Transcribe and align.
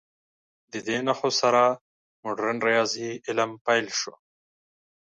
د 0.71 0.73
دې 0.87 0.97
نښو 1.07 1.29
سره 1.41 1.63
مډرن 2.23 2.57
ریاضي 2.67 3.09
علم 3.27 3.51
پیل 3.65 3.87
شو. 3.99 4.13